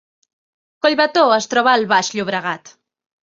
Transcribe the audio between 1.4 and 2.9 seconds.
troba al Baix Llobregat